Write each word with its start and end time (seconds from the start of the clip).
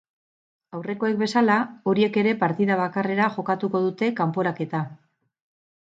Aurrekoek 0.77 1.19
bezala, 1.19 1.59
horiek 1.93 2.19
ere 2.23 2.35
partida 2.45 2.81
bakarrera 2.83 3.31
jokatuko 3.39 3.87
dute 3.87 4.13
kanporaketa. 4.25 4.85